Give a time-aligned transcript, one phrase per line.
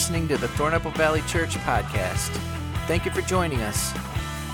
[0.00, 2.30] listening to the Thornapple Valley Church podcast.
[2.86, 3.94] Thank you for joining us.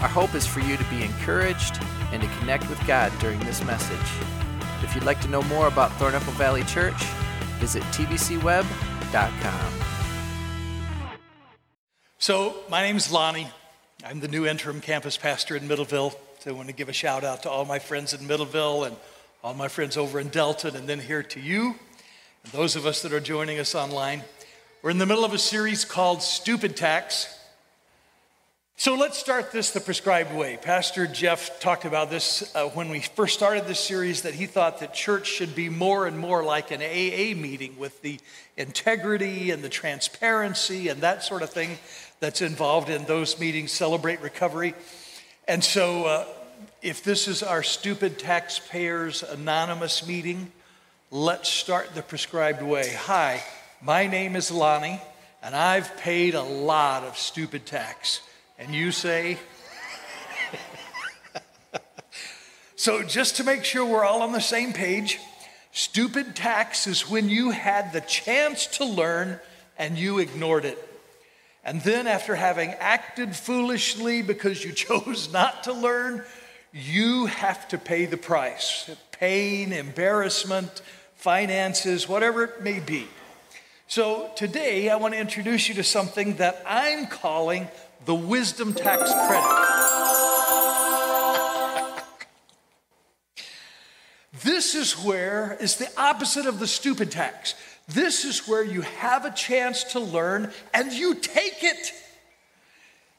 [0.02, 1.78] Our hope is for you to be encouraged
[2.10, 3.96] and to connect with God during this message.
[4.82, 7.00] If you'd like to know more about Thornapple Valley Church,
[7.60, 9.72] visit tvcweb.com.
[12.18, 13.46] So, my name is Lonnie.
[14.04, 16.12] I'm the new interim campus pastor in Middleville.
[16.40, 18.96] So, I want to give a shout out to all my friends in Middleville and
[19.44, 21.76] all my friends over in Delton, and then here to you
[22.42, 24.22] and those of us that are joining us online.
[24.86, 27.26] We're in the middle of a series called Stupid Tax.
[28.76, 30.58] So let's start this the prescribed way.
[30.62, 34.78] Pastor Jeff talked about this uh, when we first started this series that he thought
[34.78, 38.20] that church should be more and more like an AA meeting with the
[38.56, 41.78] integrity and the transparency and that sort of thing
[42.20, 44.72] that's involved in those meetings, Celebrate Recovery.
[45.48, 46.26] And so, uh,
[46.80, 50.52] if this is our Stupid Taxpayers Anonymous meeting,
[51.10, 52.94] let's start the prescribed way.
[52.96, 53.42] Hi,
[53.80, 55.00] my name is Lonnie,
[55.42, 58.20] and I've paid a lot of stupid tax.
[58.58, 59.38] And you say,
[62.76, 65.18] so just to make sure we're all on the same page,
[65.72, 69.38] stupid tax is when you had the chance to learn
[69.78, 70.82] and you ignored it.
[71.62, 76.24] And then, after having acted foolishly because you chose not to learn,
[76.72, 80.82] you have to pay the price pain, embarrassment,
[81.14, 83.06] finances, whatever it may be.
[83.88, 87.68] So today I want to introduce you to something that I'm calling
[88.04, 89.44] the wisdom tax credit.
[94.42, 97.54] this is where it's the opposite of the stupid tax.
[97.86, 101.92] This is where you have a chance to learn and you take it.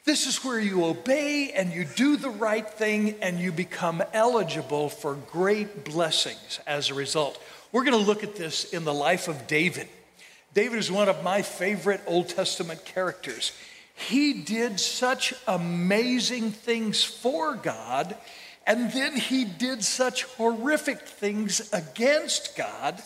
[0.04, 4.90] This is where you obey and you do the right thing and you become eligible
[4.90, 7.42] for great blessings as a result.
[7.72, 9.88] We're going to look at this in the life of David.
[10.58, 13.52] David is one of my favorite Old Testament characters.
[13.94, 18.18] He did such amazing things for God,
[18.66, 23.00] and then he did such horrific things against God.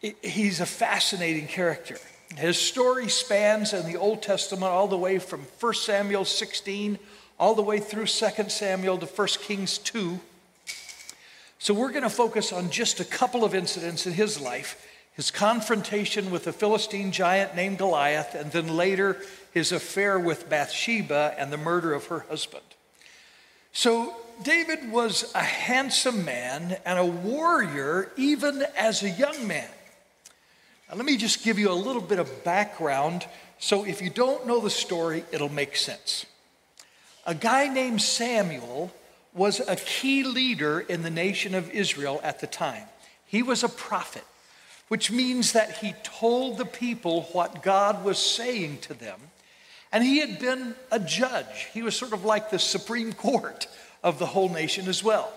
[0.00, 1.96] He's a fascinating character.
[2.36, 6.98] His story spans in the Old Testament all the way from 1 Samuel 16
[7.38, 10.18] all the way through 2 Samuel to 1 Kings 2.
[11.60, 14.82] So we're going to focus on just a couple of incidents in his life
[15.16, 19.16] his confrontation with a Philistine giant named Goliath, and then later
[19.52, 22.62] his affair with Bathsheba and the murder of her husband.
[23.72, 29.68] So, David was a handsome man and a warrior even as a young man.
[30.88, 33.26] Now, let me just give you a little bit of background
[33.58, 36.26] so if you don't know the story, it'll make sense.
[37.24, 38.92] A guy named Samuel
[39.32, 42.84] was a key leader in the nation of Israel at the time.
[43.26, 44.24] He was a prophet
[44.88, 49.18] which means that he told the people what God was saying to them.
[49.92, 51.68] And he had been a judge.
[51.72, 53.66] He was sort of like the Supreme Court
[54.02, 55.32] of the whole nation as well.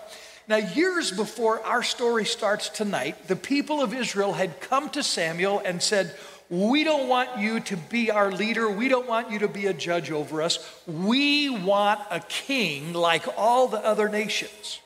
[0.48, 5.62] Now, years before our story starts tonight, the people of Israel had come to Samuel
[5.64, 6.14] and said,
[6.48, 8.68] We don't want you to be our leader.
[8.68, 10.58] We don't want you to be a judge over us.
[10.86, 14.80] We want a king like all the other nations.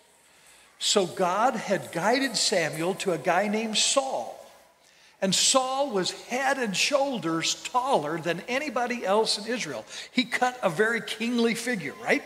[0.79, 4.44] So God had guided Samuel to a guy named Saul.
[5.25, 9.87] And Saul was head and shoulders taller than anybody else in Israel.
[10.13, 12.23] He cut a very kingly figure, right?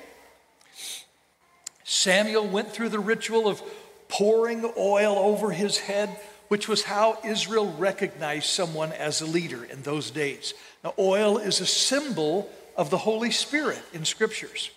[1.84, 3.62] Samuel went through the ritual of
[4.08, 6.08] pouring oil over his head,
[6.48, 10.52] which was how Israel recognized someone as a leader in those days.
[10.82, 14.72] Now, oil is a symbol of the Holy Spirit in scriptures.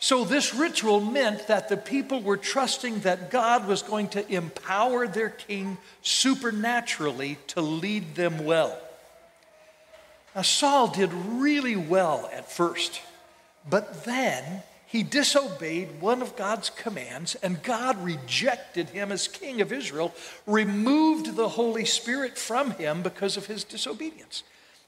[0.00, 5.08] So, this ritual meant that the people were trusting that God was going to empower
[5.08, 8.78] their king supernaturally to lead them well.
[10.36, 13.00] Now, Saul did really well at first,
[13.68, 19.72] but then he disobeyed one of God's commands, and God rejected him as king of
[19.72, 20.14] Israel,
[20.46, 24.44] removed the Holy Spirit from him because of his disobedience.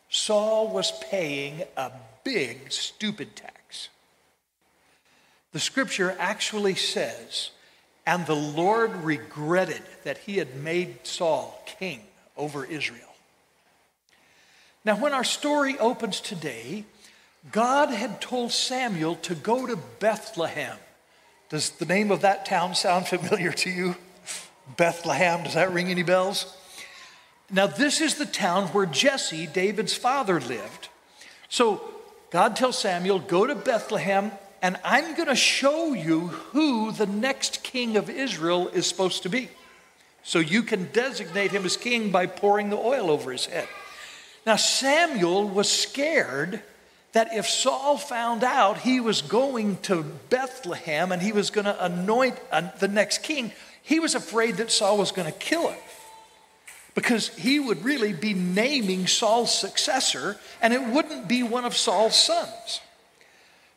[0.08, 1.90] Saul was paying a
[2.24, 3.59] big, stupid tax.
[5.52, 7.50] The scripture actually says,
[8.06, 12.00] and the Lord regretted that he had made Saul king
[12.36, 13.00] over Israel.
[14.84, 16.84] Now, when our story opens today,
[17.52, 20.76] God had told Samuel to go to Bethlehem.
[21.48, 23.96] Does the name of that town sound familiar to you?
[24.76, 26.56] Bethlehem, does that ring any bells?
[27.50, 30.88] Now, this is the town where Jesse, David's father, lived.
[31.48, 31.82] So,
[32.30, 34.30] God tells Samuel, go to Bethlehem
[34.62, 39.28] and I'm going to show you who the next king of Israel is supposed to
[39.28, 39.48] be.
[40.22, 43.68] So you can designate him as king by pouring the oil over his head.
[44.46, 46.62] Now, Samuel was scared
[47.12, 51.84] that if Saul found out he was going to Bethlehem and he was going to
[51.84, 53.52] anoint uh, the next king,
[53.82, 55.78] he was afraid that Saul was going to kill him
[56.94, 62.14] because he would really be naming Saul's successor and it wouldn't be one of Saul's
[62.14, 62.80] sons.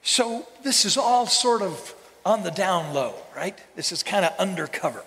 [0.03, 1.95] So this is all sort of
[2.25, 3.57] on the down low, right?
[3.75, 5.03] This is kind of undercover.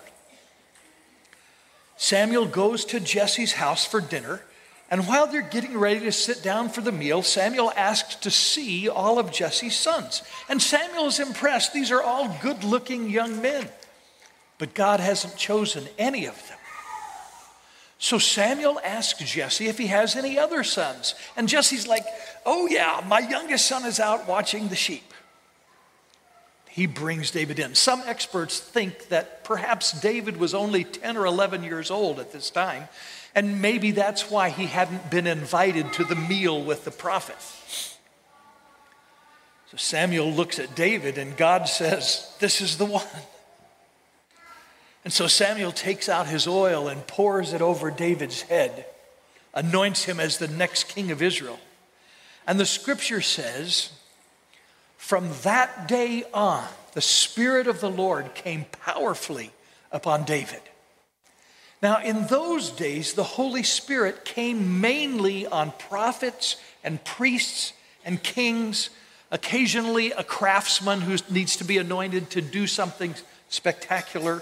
[1.95, 4.41] Samuel goes to Jesse's house for dinner
[4.89, 8.87] and while they're getting ready to sit down for the meal, Samuel asks to see
[8.87, 10.23] all of Jesse's sons.
[10.47, 11.73] And Samuel is impressed.
[11.73, 13.67] These are all good looking young men.
[14.57, 16.57] But God hasn't chosen any of them.
[17.99, 21.15] So Samuel asks Jesse if he has any other sons.
[21.35, 22.05] And Jesse's like,
[22.49, 25.13] Oh, yeah, my youngest son is out watching the sheep.
[26.69, 27.75] He brings David in.
[27.75, 32.49] Some experts think that perhaps David was only 10 or 11 years old at this
[32.49, 32.87] time.
[33.35, 37.35] And maybe that's why he hadn't been invited to the meal with the prophet.
[39.69, 43.03] So Samuel looks at David, and God says, This is the one.
[45.03, 48.85] And so Samuel takes out his oil and pours it over David's head,
[49.53, 51.59] anoints him as the next king of Israel.
[52.47, 53.91] And the scripture says,
[54.97, 59.51] From that day on, the Spirit of the Lord came powerfully
[59.91, 60.61] upon David.
[61.81, 67.73] Now, in those days, the Holy Spirit came mainly on prophets and priests
[68.03, 68.89] and kings,
[69.29, 73.13] occasionally a craftsman who needs to be anointed to do something
[73.49, 74.41] spectacular.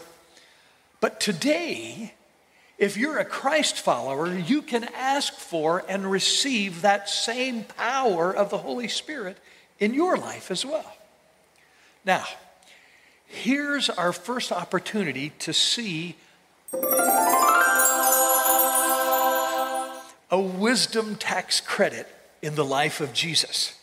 [1.02, 2.14] But today,
[2.78, 8.50] if you're a Christ follower, you can ask for and receive that same power of
[8.50, 9.38] the Holy Spirit
[9.80, 10.96] in your life as well.
[12.04, 12.26] Now,
[13.26, 16.16] here's our first opportunity to see
[20.30, 22.08] a wisdom tax credit
[22.42, 23.74] in the life of Jesus.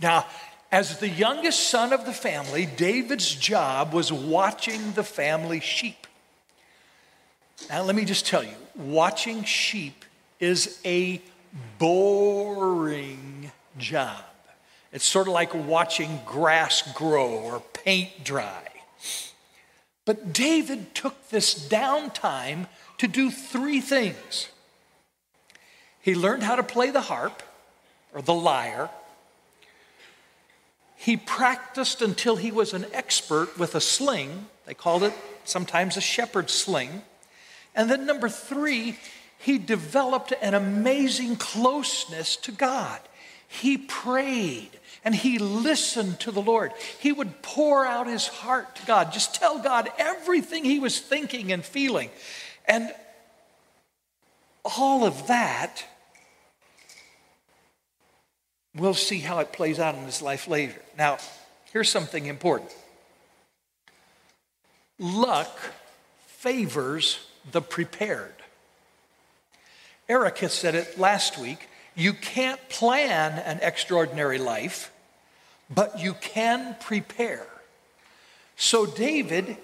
[0.00, 0.26] Now,
[0.70, 6.06] as the youngest son of the family, David's job was watching the family sheep.
[7.68, 10.04] Now, let me just tell you watching sheep
[10.40, 11.20] is a
[11.78, 14.24] boring job.
[14.92, 18.62] It's sort of like watching grass grow or paint dry.
[20.04, 22.66] But David took this downtime
[22.96, 24.48] to do three things.
[26.00, 27.42] He learned how to play the harp
[28.14, 28.88] or the lyre.
[30.96, 34.46] He practiced until he was an expert with a sling.
[34.64, 35.12] They called it
[35.44, 37.02] sometimes a shepherd's sling.
[37.74, 38.98] And then, number three,
[39.38, 43.00] he developed an amazing closeness to God.
[43.46, 44.70] He prayed
[45.04, 46.72] and he listened to the Lord.
[46.98, 51.52] He would pour out his heart to God, just tell God everything he was thinking
[51.52, 52.10] and feeling.
[52.66, 52.92] And
[54.64, 55.84] all of that,
[58.74, 60.80] we'll see how it plays out in his life later.
[60.96, 61.18] Now,
[61.72, 62.74] here's something important
[64.98, 65.56] luck
[66.26, 67.18] favors
[67.52, 68.34] the prepared.
[70.08, 71.68] Eric has said it last week.
[71.94, 74.92] You can't plan an extraordinary life,
[75.68, 77.46] but you can prepare.
[78.56, 79.56] So David,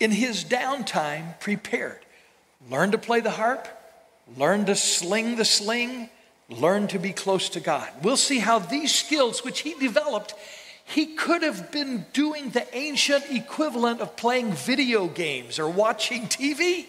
[0.00, 2.00] in his downtime, prepared.
[2.70, 3.68] Learn to play the harp,
[4.36, 6.10] learn to sling the sling,
[6.48, 7.88] learn to be close to God.
[8.02, 10.34] We'll see how these skills, which he developed,
[10.88, 16.86] he could have been doing the ancient equivalent of playing video games or watching TV.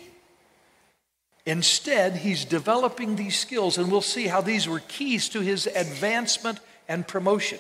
[1.46, 6.60] Instead, he's developing these skills, and we'll see how these were keys to his advancement
[6.88, 7.60] and promotion.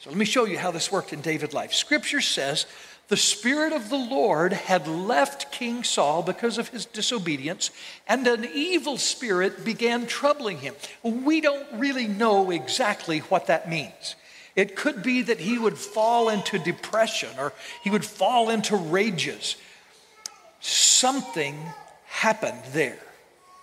[0.00, 1.72] So let me show you how this worked in David's life.
[1.72, 2.66] Scripture says
[3.08, 7.72] the Spirit of the Lord had left King Saul because of his disobedience,
[8.06, 10.74] and an evil spirit began troubling him.
[11.02, 14.14] We don't really know exactly what that means.
[14.56, 17.52] It could be that he would fall into depression or
[17.82, 19.56] he would fall into rages.
[20.60, 21.56] Something
[22.06, 22.98] happened there.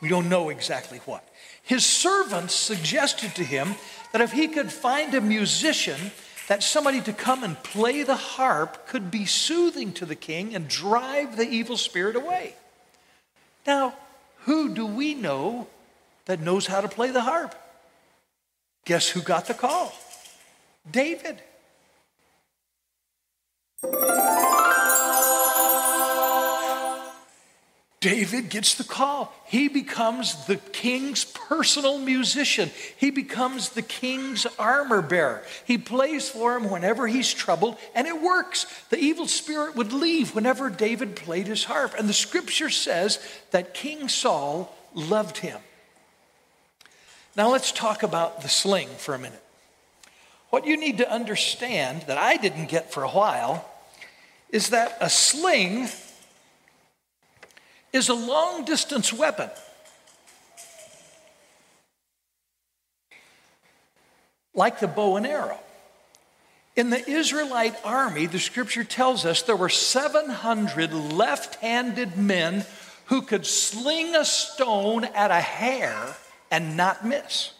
[0.01, 1.27] We don't know exactly what.
[1.63, 3.75] His servants suggested to him
[4.13, 6.12] that if he could find a musician,
[6.48, 10.67] that somebody to come and play the harp could be soothing to the king and
[10.67, 12.56] drive the evil spirit away.
[13.65, 13.94] Now,
[14.46, 15.67] who do we know
[16.25, 17.53] that knows how to play the harp?
[18.86, 19.94] Guess who got the call?
[20.91, 21.41] David.
[28.00, 29.34] David gets the call.
[29.48, 32.70] He becomes the king's personal musician.
[32.96, 35.44] He becomes the king's armor bearer.
[35.65, 38.67] He plays for him whenever he's troubled, and it works.
[38.89, 41.96] The evil spirit would leave whenever David played his harp.
[41.98, 43.20] And the scripture says
[43.51, 45.60] that King Saul loved him.
[47.36, 49.44] Now let's talk about the sling for a minute.
[50.50, 53.70] What you need to understand that I didn't get for a while
[54.50, 55.89] is that a sling
[57.92, 59.50] is a long distance weapon.
[64.54, 65.60] Like the bow and arrow.
[66.75, 72.66] In the Israelite army, the scripture tells us there were 700 left handed men
[73.06, 76.16] who could sling a stone at a hair
[76.51, 77.51] and not miss.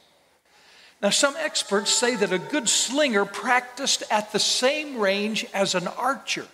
[1.02, 5.88] Now, some experts say that a good slinger practiced at the same range as an
[5.88, 6.48] archer.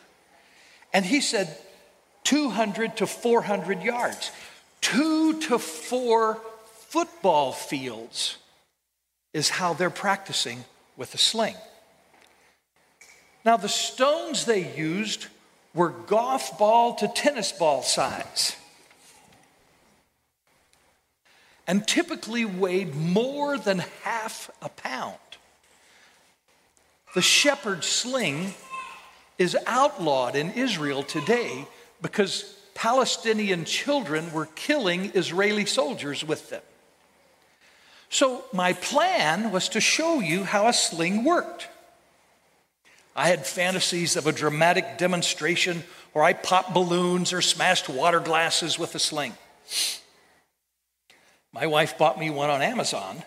[0.92, 1.58] And he said
[2.26, 4.32] 200 to 400 yards,
[4.82, 6.42] two to four
[6.90, 8.38] football fields
[9.34, 10.66] is how they're practicing
[10.98, 11.56] with a sling.
[13.46, 15.28] Now, the stones they used
[15.74, 18.56] were golf ball to tennis ball size
[21.68, 25.18] and typically weighed more than half a pound.
[27.16, 28.54] The shepherd sling
[29.38, 31.68] is outlawed in Israel today
[32.02, 36.62] because Palestinian children were killing Israeli soldiers with them.
[38.10, 41.68] So, my plan was to show you how a sling worked.
[43.16, 48.78] I had fantasies of a dramatic demonstration where I popped balloons or smashed water glasses
[48.78, 49.34] with a sling.
[51.54, 53.24] My wife bought me one on Amazon.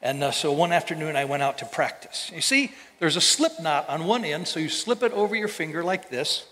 [0.00, 2.30] And uh, so one afternoon I went out to practice.
[2.32, 5.48] You see, there's a slip knot on one end, so you slip it over your
[5.48, 6.46] finger like this,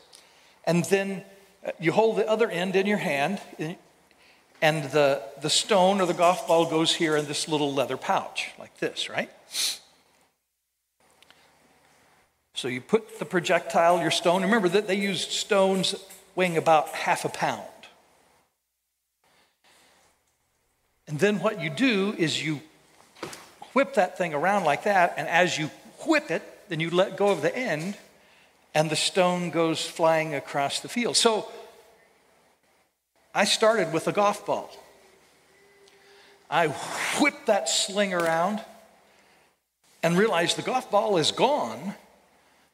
[0.64, 1.22] and then
[1.64, 3.40] uh, you hold the other end in your hand,
[4.60, 8.50] and the, the stone or the golf ball goes here in this little leather pouch,
[8.58, 9.30] like this, right?
[12.54, 15.94] So you put the projectile, your stone, remember that they used stones
[16.34, 17.62] weighing about half a pound.
[21.08, 22.60] And then what you do is you
[23.72, 25.70] whip that thing around like that, and as you
[26.06, 27.96] whip it, then you let go of the end,
[28.74, 31.16] and the stone goes flying across the field.
[31.16, 31.48] So
[33.34, 34.70] I started with a golf ball.
[36.50, 36.68] I
[37.20, 38.60] whipped that sling around
[40.02, 41.94] and realized the golf ball is gone,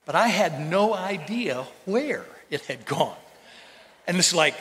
[0.07, 3.17] but I had no idea where it had gone.
[4.07, 4.57] And it's like,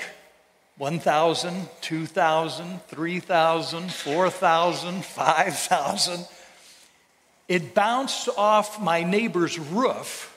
[0.82, 6.28] 1,000, 2,000, 3,000, 4,000, 5,000.
[7.48, 10.36] It bounced off my neighbor's roof,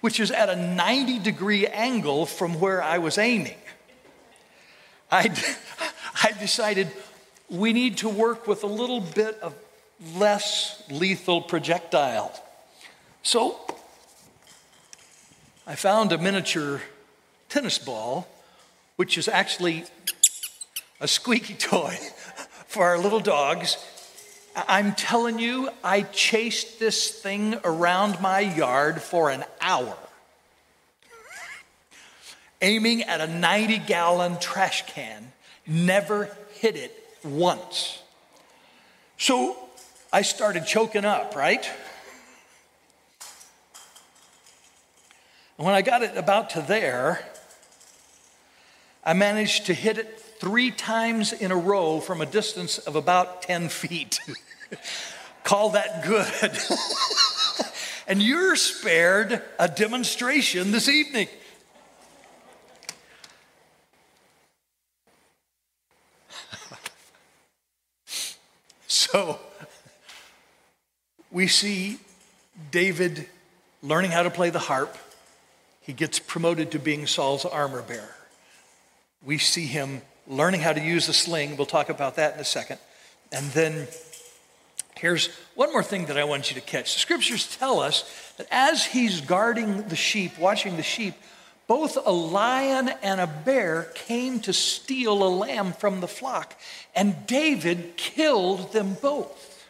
[0.00, 3.58] which is at a 90 degree angle from where I was aiming.
[5.12, 5.30] I,
[6.24, 6.88] I decided
[7.50, 9.54] we need to work with a little bit of
[10.14, 12.32] less lethal projectile.
[13.22, 13.60] So
[15.66, 16.80] I found a miniature
[17.50, 18.26] tennis ball
[18.98, 19.84] which is actually
[21.00, 21.96] a squeaky toy
[22.66, 23.76] for our little dogs.
[24.56, 29.96] I'm telling you, I chased this thing around my yard for an hour,
[32.60, 35.30] aiming at a 90 gallon trash can,
[35.64, 38.02] never hit it once.
[39.16, 39.56] So
[40.12, 41.70] I started choking up, right?
[45.56, 47.24] And when I got it about to there,
[49.08, 53.40] I managed to hit it three times in a row from a distance of about
[53.40, 54.20] 10 feet.
[55.44, 56.58] Call that good.
[58.06, 61.28] and you're spared a demonstration this evening.
[68.86, 69.40] so
[71.32, 71.98] we see
[72.70, 73.26] David
[73.82, 74.98] learning how to play the harp.
[75.80, 78.17] He gets promoted to being Saul's armor bearer
[79.24, 81.56] we see him learning how to use a sling.
[81.56, 82.78] We'll talk about that in a second.
[83.32, 83.88] And then
[84.96, 86.94] here's one more thing that I want you to catch.
[86.94, 91.14] The scriptures tell us that as he's guarding the sheep, watching the sheep,
[91.66, 96.58] both a lion and a bear came to steal a lamb from the flock,
[96.94, 99.66] and David killed them both.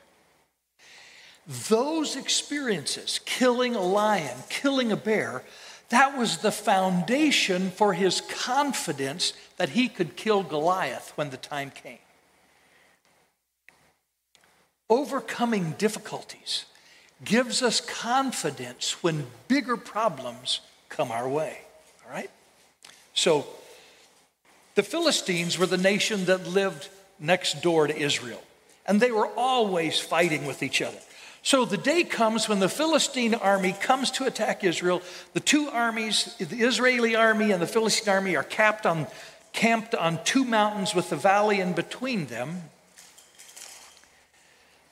[1.69, 5.43] Those experiences, killing a lion, killing a bear,
[5.91, 11.71] that was the foundation for his confidence that he could kill Goliath when the time
[11.71, 11.99] came.
[14.91, 16.67] Overcoming difficulties
[17.25, 21.59] gives us confidence when bigger problems come our way.
[22.07, 22.31] All right?
[23.15, 23.47] So,
[24.75, 28.43] the Philistines were the nation that lived next door to Israel,
[28.87, 31.01] and they were always fighting with each other.
[31.43, 35.03] So the day comes when the Philistine army comes to attack Israel.
[35.35, 39.07] The two armies, the Israeli army and the Philistine army, are capped on,
[39.53, 42.63] camped on two mountains with the valley in between them.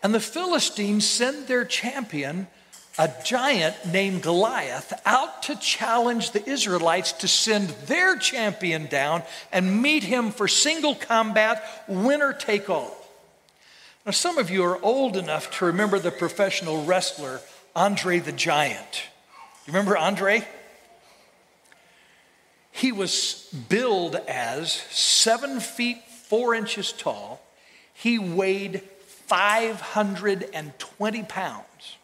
[0.02, 2.46] And the Philistines send their champion,
[2.96, 9.82] a giant named Goliath, out to challenge the Israelites to send their champion down and
[9.82, 12.96] meet him for single combat, winner take all.
[14.06, 17.40] Now, some of you are old enough to remember the professional wrestler
[17.74, 19.02] Andre the Giant.
[19.66, 20.46] You remember Andre?
[22.70, 27.42] He was billed as seven feet four inches tall.
[27.92, 28.82] He weighed
[29.26, 31.96] 520 pounds.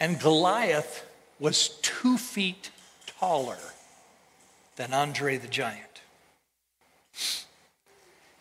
[0.00, 1.04] And Goliath
[1.38, 2.70] was two feet
[3.18, 3.58] taller
[4.76, 5.87] than Andre the Giant.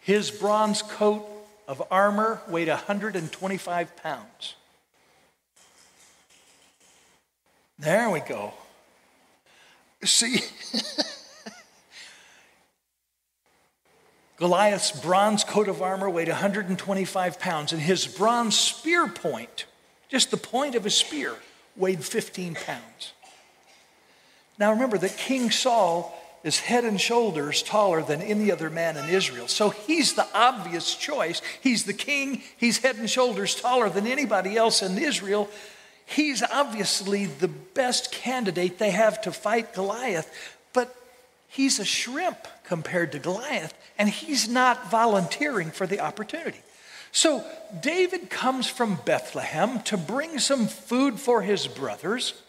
[0.08, 1.28] His bronze coat
[1.68, 4.56] of armor weighed 125 pounds.
[7.78, 8.54] There we go.
[10.06, 10.40] See,
[14.38, 19.66] Goliath's bronze coat of armor weighed 125 pounds, and his bronze spear point,
[20.08, 21.36] just the point of a spear,
[21.76, 23.12] weighed 15 pounds.
[24.58, 29.10] Now remember that King Saul is head and shoulders taller than any other man in
[29.10, 29.48] Israel.
[29.48, 31.42] So he's the obvious choice.
[31.62, 35.50] He's the king, he's head and shoulders taller than anybody else in Israel.
[36.06, 40.32] He's obviously the best candidate they have to fight Goliath,
[40.74, 40.96] but
[41.50, 46.62] he's a shrimp compared to Goliath, and he's not volunteering for the opportunity.
[47.12, 47.44] So
[47.82, 52.42] David comes from Bethlehem to bring some food for his brothers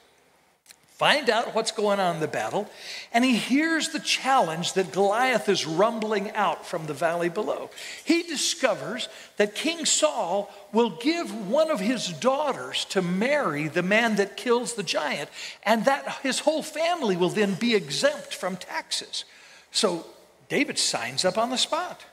[0.99, 2.69] find out what's going on in the battle,
[3.13, 7.71] and he hears the challenge that Goliath is rumbling out from the valley below.
[8.05, 14.17] He discovers that King Saul will give one of his daughters to marry the man
[14.17, 15.31] that kills the giant,
[15.63, 19.25] and that his whole family will then be exempt from taxes.
[19.71, 20.05] So
[20.49, 22.05] David signs up on the spot.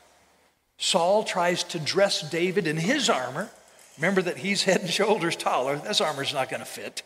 [0.78, 3.50] Saul tries to dress David in his armor.
[3.98, 5.76] Remember that he's head and shoulders taller.
[5.76, 7.02] This armor's not going to fit.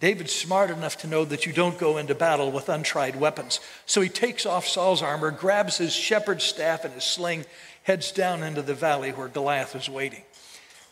[0.00, 3.58] David's smart enough to know that you don't go into battle with untried weapons.
[3.84, 7.44] So he takes off Saul's armor, grabs his shepherd's staff and his sling,
[7.82, 10.22] heads down into the valley where Goliath was waiting.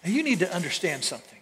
[0.04, 1.38] Now you need to understand something.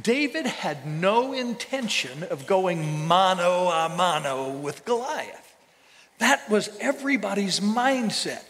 [0.00, 5.56] David had no intention of going mano a mano with Goliath.
[6.18, 8.42] That was everybody's mindset.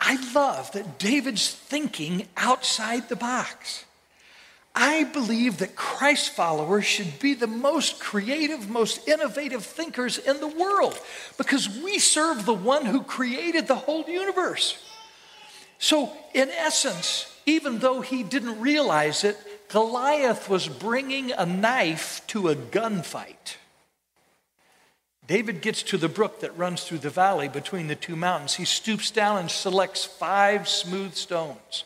[0.00, 3.84] I love that David's thinking outside the box.
[4.74, 10.48] I believe that Christ followers should be the most creative, most innovative thinkers in the
[10.48, 10.98] world
[11.38, 14.76] because we serve the one who created the whole universe.
[15.78, 19.36] So, in essence, even though he didn't realize it,
[19.68, 23.56] Goliath was bringing a knife to a gunfight.
[25.26, 28.54] David gets to the brook that runs through the valley between the two mountains.
[28.54, 31.84] He stoops down and selects five smooth stones.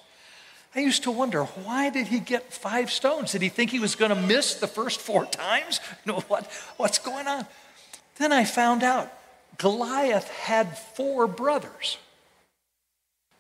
[0.75, 3.33] I used to wonder, why did he get five stones?
[3.33, 5.81] Did he think he was going to miss the first four times?
[6.05, 7.47] You know, what, what's going on?
[8.19, 9.13] Then I found out
[9.59, 11.99] Goliath had four brothers.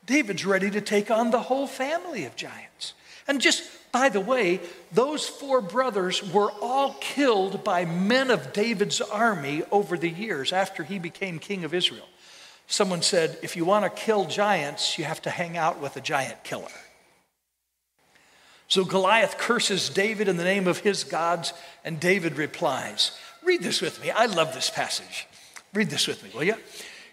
[0.07, 2.95] David's ready to take on the whole family of giants.
[3.27, 3.62] And just
[3.93, 4.61] by the way,
[4.93, 10.83] those four brothers were all killed by men of David's army over the years after
[10.83, 12.09] he became king of Israel.
[12.67, 16.01] Someone said, if you want to kill giants, you have to hang out with a
[16.01, 16.69] giant killer.
[18.69, 21.55] So Goliath curses David in the name of his gods,
[21.85, 23.19] and David replies.
[23.43, 24.11] Read this with me.
[24.11, 25.27] I love this passage.
[25.73, 26.55] Read this with me, will you?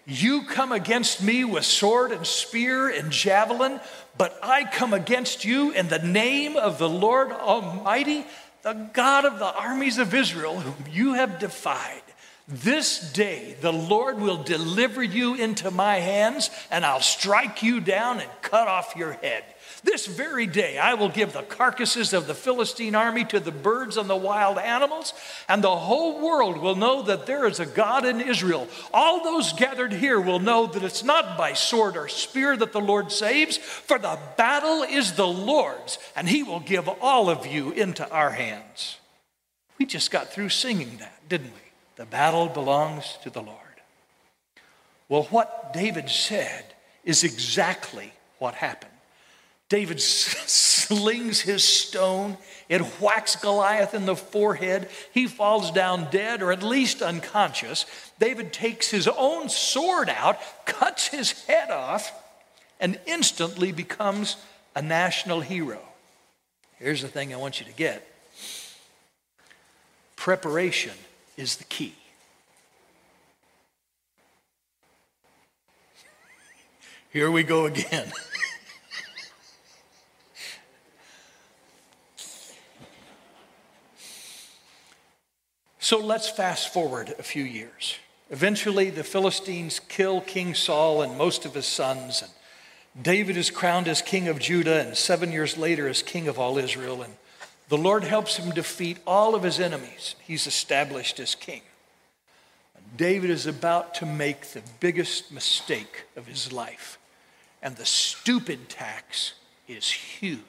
[0.06, 3.80] You come against me with sword and spear and javelin,
[4.16, 8.24] but I come against you in the name of the Lord Almighty,
[8.62, 12.02] the God of the armies of Israel, whom you have defied.
[12.46, 18.20] This day the Lord will deliver you into my hands, and I'll strike you down
[18.20, 19.42] and cut off your head.
[19.84, 23.96] This very day I will give the carcasses of the Philistine army to the birds
[23.96, 25.12] and the wild animals,
[25.48, 28.68] and the whole world will know that there is a God in Israel.
[28.92, 32.80] All those gathered here will know that it's not by sword or spear that the
[32.80, 37.70] Lord saves, for the battle is the Lord's, and he will give all of you
[37.70, 38.98] into our hands.
[39.78, 41.60] We just got through singing that, didn't we?
[41.96, 43.58] The battle belongs to the Lord.
[45.08, 46.74] Well, what David said
[47.04, 48.92] is exactly what happened.
[49.68, 52.36] David slings his stone.
[52.68, 54.88] It whacks Goliath in the forehead.
[55.12, 57.84] He falls down dead or at least unconscious.
[58.20, 62.12] David takes his own sword out, cuts his head off,
[62.78, 64.36] and instantly becomes
[64.76, 65.80] a national hero.
[66.78, 68.06] Here's the thing I want you to get
[70.16, 70.92] preparation
[71.36, 71.94] is the key.
[77.12, 78.12] Here we go again.
[85.86, 87.94] so let's fast forward a few years.
[88.30, 93.86] Eventually, the Philistines kill King Saul and most of his sons, and David is crowned
[93.86, 97.02] as king of Judah, and seven years later, as king of all Israel.
[97.02, 97.14] And
[97.68, 100.16] the Lord helps him defeat all of his enemies.
[100.24, 101.62] He's established as king.
[102.96, 106.98] David is about to make the biggest mistake of his life,
[107.62, 109.34] and the stupid tax
[109.68, 110.40] is huge.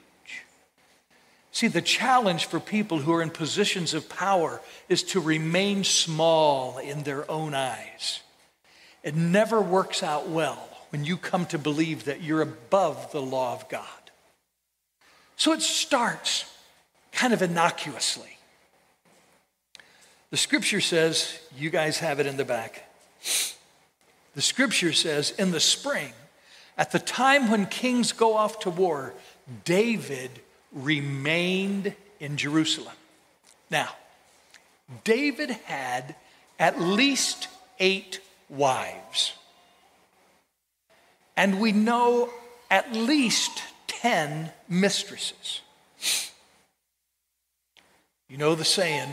[1.50, 6.78] See, the challenge for people who are in positions of power is to remain small
[6.78, 8.20] in their own eyes.
[9.02, 13.54] It never works out well when you come to believe that you're above the law
[13.54, 13.84] of God.
[15.36, 16.44] So it starts
[17.12, 18.38] kind of innocuously.
[20.30, 22.84] The scripture says, you guys have it in the back.
[24.34, 26.12] The scripture says, in the spring,
[26.76, 29.14] at the time when kings go off to war,
[29.64, 30.30] David
[30.72, 32.94] remained in Jerusalem.
[33.70, 33.88] Now,
[35.04, 36.14] David had
[36.58, 39.34] at least eight wives.
[41.36, 42.30] And we know
[42.70, 45.60] at least 10 mistresses.
[48.28, 49.08] You know the saying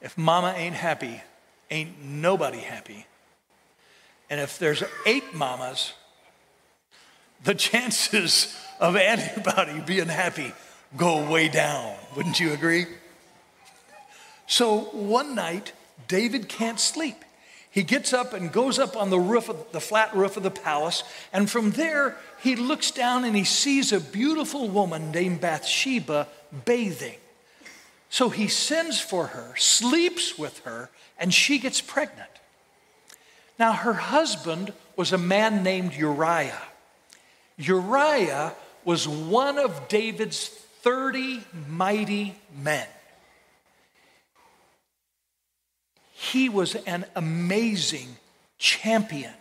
[0.00, 1.22] if mama ain't happy,
[1.70, 3.06] ain't nobody happy.
[4.28, 5.92] And if there's eight mamas,
[7.44, 10.52] the chances of anybody being happy
[10.96, 11.94] go way down.
[12.16, 12.86] Wouldn't you agree?
[14.48, 15.72] So one night,
[16.08, 17.24] David can't sleep.
[17.70, 20.50] He gets up and goes up on the roof of the flat roof of the
[20.50, 26.26] palace, and from there he looks down and he sees a beautiful woman named Bathsheba
[26.66, 27.16] bathing.
[28.10, 32.28] So he sends for her, sleeps with her, and she gets pregnant.
[33.58, 36.62] Now, her husband was a man named Uriah.
[37.56, 42.86] Uriah was one of David's 30 mighty men.
[46.12, 48.16] He was an amazing
[48.58, 49.32] champion.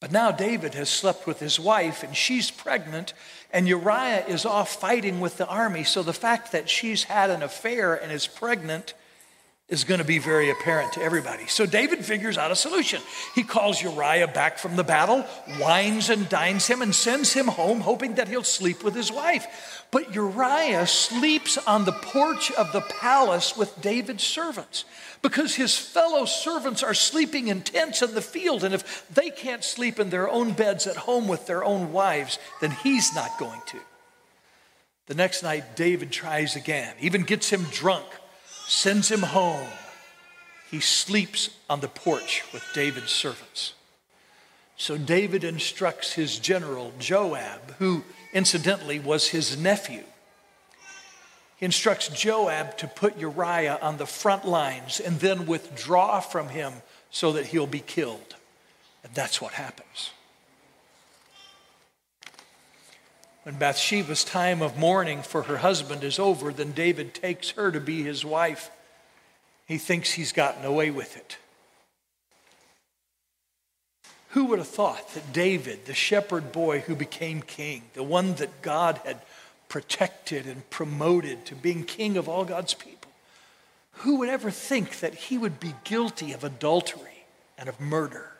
[0.00, 3.14] But now David has slept with his wife and she's pregnant,
[3.52, 5.84] and Uriah is off fighting with the army.
[5.84, 8.94] So the fact that she's had an affair and is pregnant
[9.68, 11.46] is going to be very apparent to everybody.
[11.46, 13.00] So David figures out a solution.
[13.34, 15.24] He calls Uriah back from the battle,
[15.58, 19.86] wines and dines him, and sends him home, hoping that he'll sleep with his wife.
[19.90, 24.84] But Uriah sleeps on the porch of the palace with David's servants
[25.22, 28.64] because his fellow servants are sleeping in tents in the field.
[28.64, 32.38] And if they can't sleep in their own beds at home with their own wives,
[32.60, 33.78] then he's not going to.
[35.06, 38.06] The next night, David tries again, even gets him drunk
[38.66, 39.68] sends him home.
[40.70, 43.74] He sleeps on the porch with David's servants.
[44.76, 50.04] So David instructs his general, Joab, who incidentally was his nephew.
[51.56, 56.72] He instructs Joab to put Uriah on the front lines and then withdraw from him
[57.10, 58.34] so that he'll be killed.
[59.04, 60.10] And that's what happens.
[63.44, 67.80] When Bathsheba's time of mourning for her husband is over, then David takes her to
[67.80, 68.70] be his wife.
[69.66, 71.38] He thinks he's gotten away with it.
[74.30, 78.62] Who would have thought that David, the shepherd boy who became king, the one that
[78.62, 79.20] God had
[79.68, 83.10] protected and promoted to being king of all God's people,
[83.96, 87.24] who would ever think that he would be guilty of adultery
[87.58, 88.30] and of murder?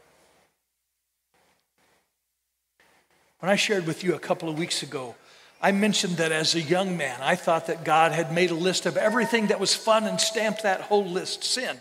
[3.43, 5.17] When I shared with you a couple of weeks ago,
[5.61, 8.87] I mentioned that as a young man, I thought that God had made a list
[8.87, 11.81] of everything that was fun and stamped that whole list sin.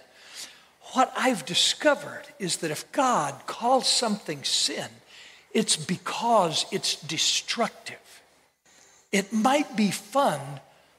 [0.94, 4.88] What I've discovered is that if God calls something sin,
[5.54, 8.24] it's because it's destructive.
[9.12, 10.42] It might be fun,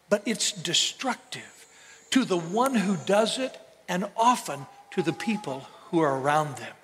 [0.09, 1.67] but it's destructive
[2.11, 6.75] to the one who does it and often to the people who are around them.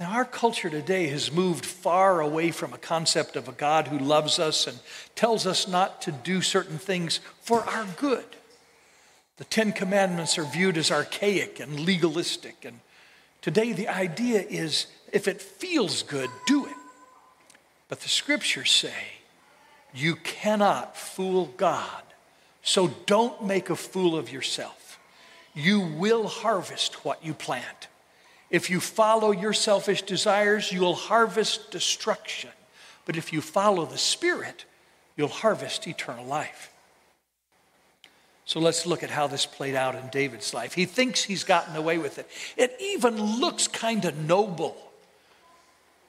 [0.00, 3.98] Now, our culture today has moved far away from a concept of a God who
[3.98, 4.78] loves us and
[5.14, 8.24] tells us not to do certain things for our good.
[9.36, 12.64] The Ten Commandments are viewed as archaic and legalistic.
[12.64, 12.80] And
[13.42, 16.76] today, the idea is if it feels good, do it.
[17.88, 18.94] But the scriptures say
[19.94, 22.02] you cannot fool God.
[22.62, 24.98] So don't make a fool of yourself.
[25.54, 27.88] You will harvest what you plant.
[28.52, 32.50] If you follow your selfish desires, you'll harvest destruction.
[33.06, 34.66] But if you follow the Spirit,
[35.16, 36.70] you'll harvest eternal life.
[38.44, 40.74] So let's look at how this played out in David's life.
[40.74, 42.28] He thinks he's gotten away with it.
[42.58, 44.76] It even looks kind of noble.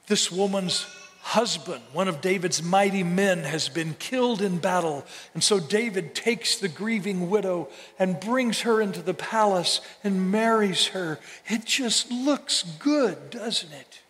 [0.08, 0.86] This woman's
[1.23, 5.05] husband, one of David's mighty men, has been killed in battle.
[5.33, 10.88] And so David takes the grieving widow and brings her into the palace and marries
[10.88, 11.19] her.
[11.47, 14.01] It just looks good, doesn't it?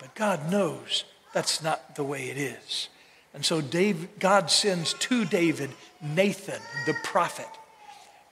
[0.00, 2.88] But God knows that's not the way it is.
[3.32, 5.70] And so David, God sends to David
[6.02, 7.48] Nathan, the prophet.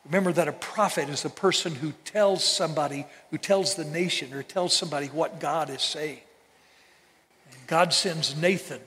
[0.04, 4.42] Remember that a prophet is a person who tells somebody, who tells the nation, or
[4.42, 6.18] tells somebody what God is saying.
[7.66, 8.80] God sends Nathan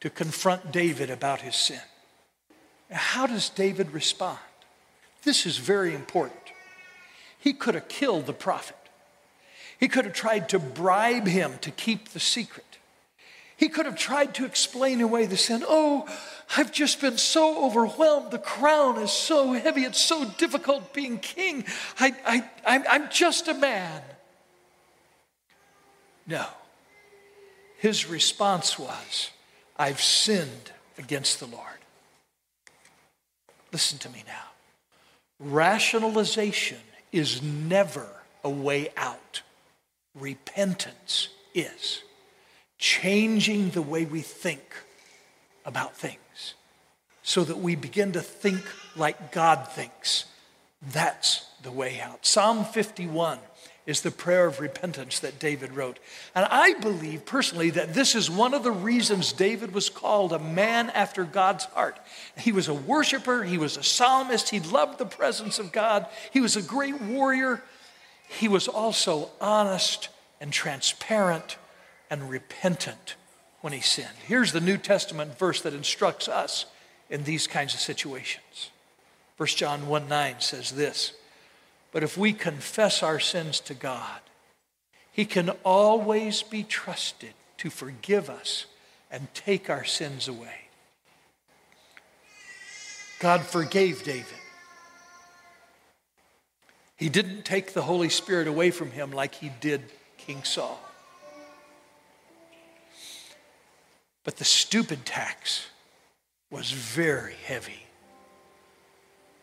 [0.00, 1.80] to confront David about his sin.
[2.90, 4.38] How does David respond?
[5.22, 6.40] This is very important.
[7.38, 8.76] He could have killed the prophet.
[9.78, 12.64] He could have tried to bribe him to keep the secret.
[13.56, 15.64] He could have tried to explain away the sin.
[15.66, 16.08] Oh,
[16.56, 18.30] I've just been so overwhelmed.
[18.30, 19.82] The crown is so heavy.
[19.82, 21.64] It's so difficult being king.
[22.00, 24.02] I, I, I'm, I'm just a man.
[26.26, 26.46] No.
[27.84, 29.28] His response was,
[29.76, 31.82] I've sinned against the Lord.
[33.74, 34.46] Listen to me now.
[35.38, 36.78] Rationalization
[37.12, 38.06] is never
[38.42, 39.42] a way out,
[40.14, 42.02] repentance is.
[42.78, 44.62] Changing the way we think
[45.66, 46.54] about things
[47.22, 48.62] so that we begin to think
[48.96, 50.24] like God thinks.
[50.80, 52.24] That's the way out.
[52.24, 53.40] Psalm 51
[53.86, 55.98] is the prayer of repentance that David wrote.
[56.34, 60.38] And I believe personally that this is one of the reasons David was called a
[60.38, 61.98] man after God's heart.
[62.38, 66.40] He was a worshiper, he was a psalmist, he loved the presence of God, he
[66.40, 67.62] was a great warrior.
[68.26, 70.08] He was also honest
[70.40, 71.58] and transparent
[72.10, 73.16] and repentant
[73.60, 74.08] when he sinned.
[74.26, 76.66] Here's the New Testament verse that instructs us
[77.10, 78.70] in these kinds of situations.
[79.36, 81.12] 1 John 1 9 says this.
[81.94, 84.20] But if we confess our sins to God,
[85.12, 88.66] He can always be trusted to forgive us
[89.12, 90.66] and take our sins away.
[93.20, 94.26] God forgave David.
[96.96, 99.82] He didn't take the Holy Spirit away from him like he did
[100.18, 100.80] King Saul.
[104.24, 105.66] But the stupid tax
[106.50, 107.83] was very heavy.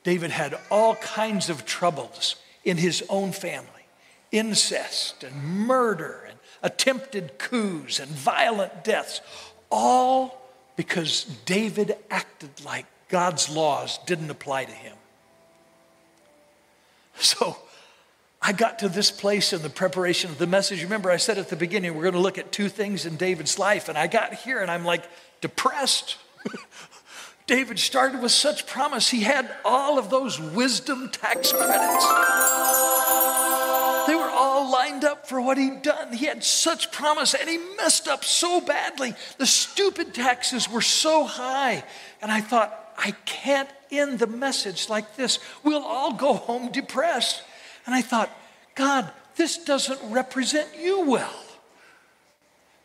[0.03, 3.67] David had all kinds of troubles in his own family
[4.31, 9.19] incest and murder and attempted coups and violent deaths,
[9.69, 14.95] all because David acted like God's laws didn't apply to him.
[17.17, 17.57] So
[18.41, 20.81] I got to this place in the preparation of the message.
[20.81, 23.59] Remember, I said at the beginning, we're going to look at two things in David's
[23.59, 23.89] life.
[23.89, 25.03] And I got here and I'm like
[25.41, 26.17] depressed.
[27.51, 29.09] David started with such promise.
[29.09, 32.05] He had all of those wisdom tax credits.
[34.07, 36.13] They were all lined up for what he'd done.
[36.13, 39.15] He had such promise and he messed up so badly.
[39.37, 41.83] The stupid taxes were so high.
[42.21, 45.37] And I thought, I can't end the message like this.
[45.61, 47.43] We'll all go home depressed.
[47.85, 48.29] And I thought,
[48.75, 51.43] God, this doesn't represent you well.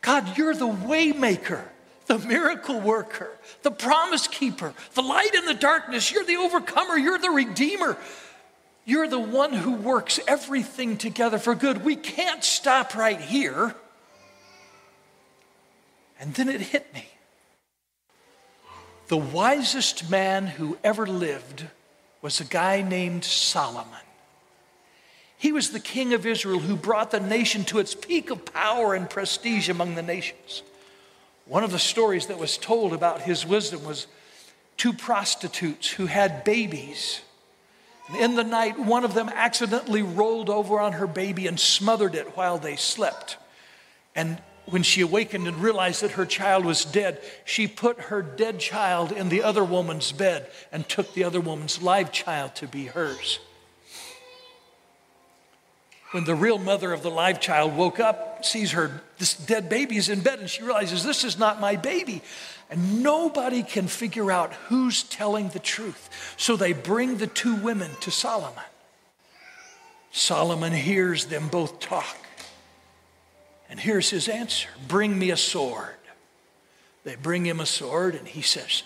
[0.00, 1.62] God, you're the waymaker
[2.06, 3.30] the miracle worker,
[3.62, 6.10] the promise keeper, the light in the darkness.
[6.12, 7.96] You're the overcomer, you're the redeemer.
[8.84, 11.84] You're the one who works everything together for good.
[11.84, 13.74] We can't stop right here.
[16.20, 17.08] And then it hit me.
[19.08, 21.66] The wisest man who ever lived
[22.22, 23.92] was a guy named Solomon.
[25.36, 28.94] He was the king of Israel who brought the nation to its peak of power
[28.94, 30.62] and prestige among the nations.
[31.46, 34.06] One of the stories that was told about his wisdom was
[34.76, 37.20] two prostitutes who had babies.
[38.18, 42.36] In the night, one of them accidentally rolled over on her baby and smothered it
[42.36, 43.36] while they slept.
[44.14, 48.58] And when she awakened and realized that her child was dead, she put her dead
[48.58, 52.86] child in the other woman's bed and took the other woman's live child to be
[52.86, 53.38] hers.
[56.12, 59.96] When the real mother of the live child woke up, sees her this dead baby
[59.96, 62.22] is in bed, and she realizes this is not my baby.
[62.70, 66.34] And nobody can figure out who's telling the truth.
[66.36, 68.64] So they bring the two women to Solomon.
[70.10, 72.16] Solomon hears them both talk.
[73.68, 75.94] And here's his answer Bring me a sword.
[77.04, 78.82] They bring him a sword, and he says,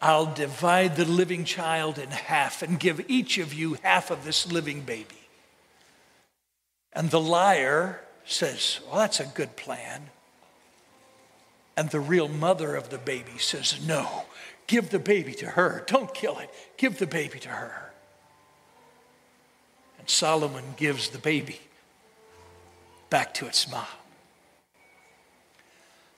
[0.00, 4.50] I'll divide the living child in half and give each of you half of this
[4.50, 5.15] living baby.
[6.96, 10.08] And the liar says, Well, that's a good plan.
[11.76, 14.24] And the real mother of the baby says, No,
[14.66, 15.84] give the baby to her.
[15.86, 16.50] Don't kill it.
[16.78, 17.92] Give the baby to her.
[19.98, 21.60] And Solomon gives the baby
[23.10, 23.84] back to its mom.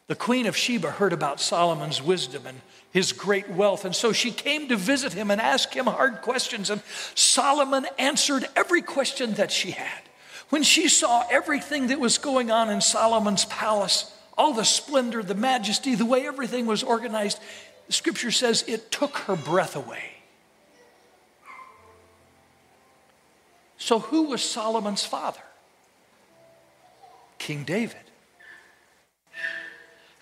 [0.06, 2.60] The Queen of Sheba heard about Solomon's wisdom and
[2.92, 6.70] his great wealth, and so she came to visit him and ask him hard questions,
[6.70, 6.82] and
[7.14, 10.07] Solomon answered every question that she had.
[10.50, 15.34] When she saw everything that was going on in Solomon's palace, all the splendor, the
[15.34, 17.38] majesty, the way everything was organized,
[17.88, 20.12] scripture says it took her breath away.
[23.76, 25.40] So, who was Solomon's father?
[27.38, 27.96] King David.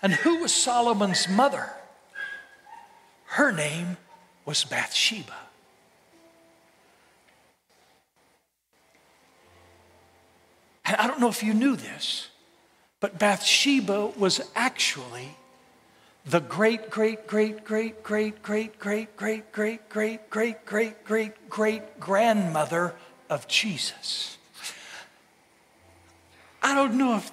[0.01, 1.71] And who was Solomon's mother?
[3.25, 3.97] Her name
[4.45, 5.33] was Bathsheba.
[10.87, 12.29] And I don't know if you knew this,
[13.01, 15.35] but Bathsheba was actually
[16.25, 21.99] the great, great, great, great, great, great, great, great, great, great, great, great, great, great
[21.99, 22.95] grandmother
[23.29, 24.37] of Jesus.
[26.61, 27.31] I don't know if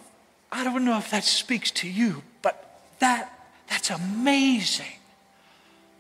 [0.53, 5.01] I don't know if that speaks to you, but that that's amazing.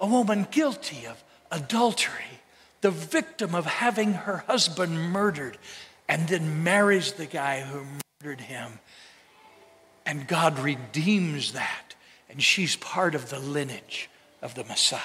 [0.00, 2.40] A woman guilty of adultery,
[2.80, 5.58] the victim of having her husband murdered,
[6.08, 7.84] and then marries the guy who
[8.22, 8.78] murdered him.
[10.06, 11.94] And God redeems that,
[12.28, 14.10] and she's part of the lineage
[14.42, 15.00] of the Messiah.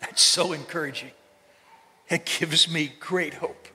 [0.00, 1.10] That's so encouraging.
[2.08, 3.68] It gives me great hope.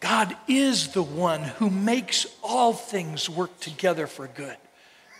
[0.00, 4.56] God is the one who makes all things work together for good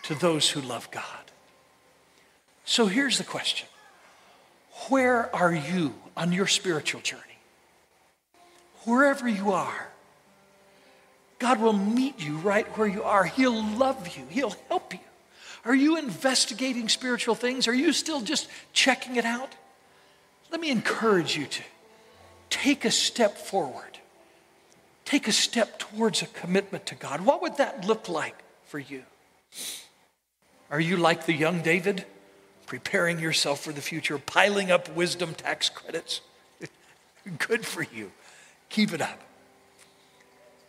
[0.04, 1.04] to those who love God.
[2.64, 3.66] So here's the question
[4.88, 7.22] Where are you on your spiritual journey?
[8.84, 9.88] Wherever you are,
[11.38, 13.24] God will meet you right where you are.
[13.24, 15.00] He'll love you, He'll help you.
[15.64, 17.68] Are you investigating spiritual things?
[17.68, 19.52] Are you still just checking it out?
[20.50, 21.62] Let me encourage you to
[22.48, 23.98] take a step forward.
[25.04, 27.22] Take a step towards a commitment to God.
[27.22, 28.36] What would that look like
[28.66, 29.04] for you?
[30.70, 32.04] Are you like the young David,
[32.66, 36.20] preparing yourself for the future, piling up wisdom tax credits?
[37.38, 38.12] Good for you.
[38.68, 39.20] Keep it up.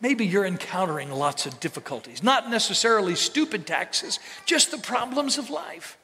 [0.01, 5.97] Maybe you're encountering lots of difficulties, not necessarily stupid taxes, just the problems of life.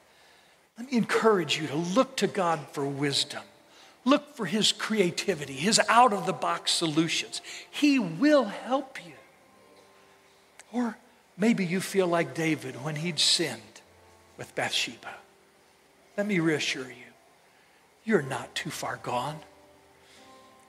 [0.76, 3.42] Let me encourage you to look to God for wisdom.
[4.04, 7.40] Look for his creativity, his out of the box solutions.
[7.70, 9.14] He will help you.
[10.72, 10.98] Or
[11.38, 13.62] maybe you feel like David when he'd sinned
[14.36, 15.14] with Bathsheba.
[16.16, 17.12] Let me reassure you,
[18.04, 19.38] you're not too far gone.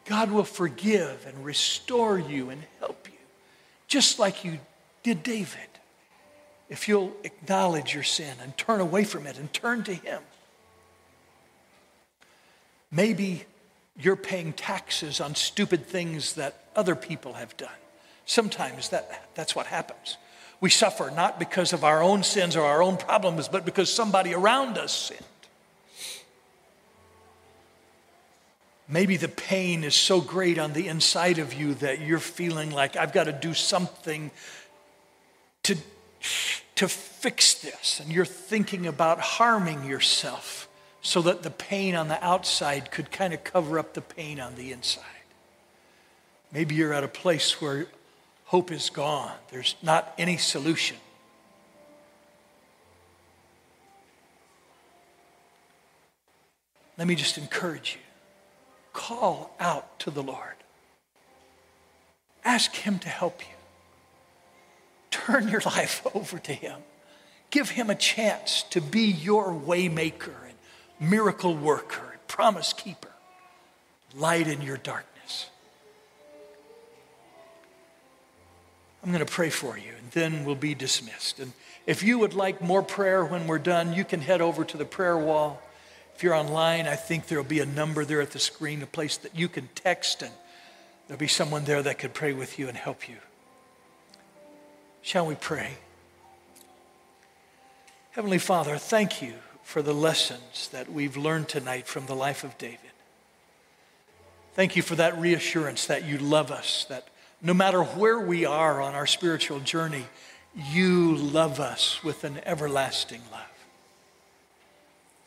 [0.08, 3.18] God will forgive and restore you and help you,
[3.88, 4.60] just like you
[5.04, 5.68] did David,
[6.70, 10.22] if you'll acknowledge your sin and turn away from it and turn to Him.
[12.90, 13.46] Maybe
[14.00, 17.70] you're paying taxes on stupid things that other people have done.
[18.26, 20.18] Sometimes that, that's what happens.
[20.62, 24.34] We suffer not because of our own sins or our own problems, but because somebody
[24.34, 25.22] around us sinned.
[28.90, 32.96] Maybe the pain is so great on the inside of you that you're feeling like
[32.96, 34.32] I've got to do something
[35.64, 35.76] to,
[36.76, 40.70] to fix this, and you're thinking about harming yourself
[41.02, 44.56] so that the pain on the outside could kind of cover up the pain on
[44.56, 45.04] the inside.
[46.54, 47.88] Maybe you're at a place where
[48.46, 50.96] hope is gone, there's not any solution.
[56.98, 58.07] Let me just encourage you
[58.98, 60.56] call out to the Lord.
[62.44, 63.56] Ask Him to help you.
[65.12, 66.80] Turn your life over to Him.
[67.52, 73.12] Give Him a chance to be your waymaker and miracle worker, and promise keeper,
[74.16, 75.52] light in your darkness.
[79.04, 81.40] I'm going to pray for you, and then we'll be dismissed.
[81.40, 81.54] And
[81.86, 84.86] if you would like more prayer when we're done, you can head over to the
[84.86, 85.62] prayer wall.
[86.18, 89.18] If you're online, I think there'll be a number there at the screen, a place
[89.18, 90.32] that you can text, and
[91.08, 93.18] there'll be someone there that could pray with you and help you.
[95.04, 95.74] Shall we pray?
[98.10, 102.58] Heavenly Father, thank you for the lessons that we've learned tonight from the life of
[102.58, 102.80] David.
[104.56, 107.10] Thank you for that reassurance that you love us, that
[107.44, 110.08] no matter where we are on our spiritual journey,
[110.56, 113.57] you love us with an everlasting love.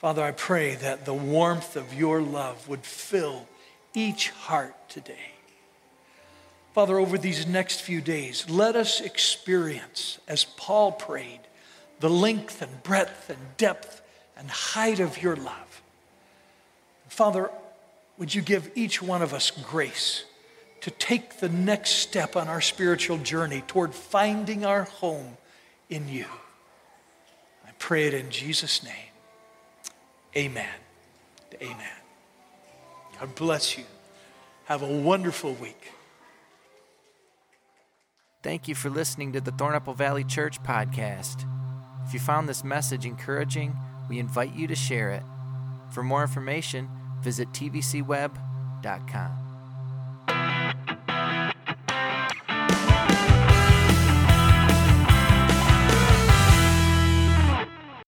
[0.00, 3.46] Father, I pray that the warmth of your love would fill
[3.92, 5.32] each heart today.
[6.72, 11.40] Father, over these next few days, let us experience, as Paul prayed,
[11.98, 14.00] the length and breadth and depth
[14.38, 15.82] and height of your love.
[17.08, 17.50] Father,
[18.16, 20.24] would you give each one of us grace
[20.80, 25.36] to take the next step on our spiritual journey toward finding our home
[25.90, 26.24] in you.
[27.66, 29.09] I pray it in Jesus' name.
[30.36, 30.68] Amen.
[31.60, 31.76] Amen.
[33.18, 33.84] God bless you.
[34.64, 35.92] Have a wonderful week.
[38.42, 41.44] Thank you for listening to the Thornapple Valley Church podcast.
[42.06, 43.76] If you found this message encouraging,
[44.08, 45.22] we invite you to share it.
[45.92, 46.88] For more information,
[47.20, 49.39] visit tvcweb.com.